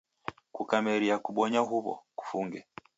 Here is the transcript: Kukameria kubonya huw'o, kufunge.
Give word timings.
Kukameria 0.55 1.15
kubonya 1.25 1.59
huw'o, 1.69 1.93
kufunge. 2.17 2.59